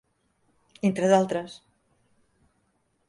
entre 0.89 1.11
d'altres. 1.11 1.59